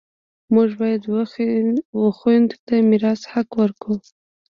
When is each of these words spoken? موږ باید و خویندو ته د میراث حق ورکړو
موږ 0.53 0.69
باید 0.81 1.03
و 2.01 2.03
خویندو 2.17 2.57
ته 2.67 2.75
د 2.79 2.85
میراث 2.89 3.21
حق 3.31 3.49
ورکړو 3.61 3.95